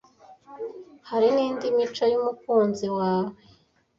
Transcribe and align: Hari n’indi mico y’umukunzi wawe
Hari 1.09 1.27
n’indi 1.35 1.65
mico 1.77 2.03
y’umukunzi 2.13 2.87
wawe 2.97 3.33